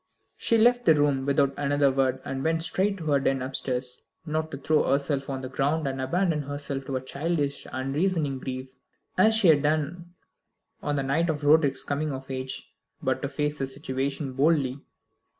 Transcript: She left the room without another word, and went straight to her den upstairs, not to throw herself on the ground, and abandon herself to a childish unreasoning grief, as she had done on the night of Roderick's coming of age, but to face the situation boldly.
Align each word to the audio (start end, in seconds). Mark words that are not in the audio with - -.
She 0.35 0.57
left 0.57 0.85
the 0.85 0.95
room 0.95 1.27
without 1.27 1.53
another 1.57 1.91
word, 1.91 2.21
and 2.25 2.43
went 2.43 2.63
straight 2.63 2.97
to 2.97 3.05
her 3.11 3.19
den 3.19 3.43
upstairs, 3.43 4.01
not 4.25 4.49
to 4.49 4.57
throw 4.57 4.81
herself 4.89 5.29
on 5.29 5.41
the 5.41 5.47
ground, 5.47 5.87
and 5.87 6.01
abandon 6.01 6.41
herself 6.41 6.85
to 6.87 6.95
a 6.95 7.01
childish 7.01 7.67
unreasoning 7.71 8.39
grief, 8.39 8.71
as 9.15 9.35
she 9.35 9.49
had 9.49 9.61
done 9.61 10.15
on 10.81 10.95
the 10.95 11.03
night 11.03 11.29
of 11.29 11.43
Roderick's 11.43 11.83
coming 11.83 12.11
of 12.11 12.31
age, 12.31 12.67
but 13.03 13.21
to 13.21 13.29
face 13.29 13.59
the 13.59 13.67
situation 13.67 14.33
boldly. 14.33 14.79